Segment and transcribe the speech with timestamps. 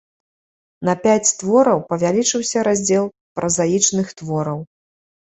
[0.87, 3.05] На пяць твораў павялічыўся раздзел
[3.41, 4.59] празаічных твораў.